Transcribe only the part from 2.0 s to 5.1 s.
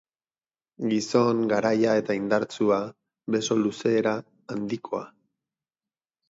eta indartsua, beso-luzera handikoa.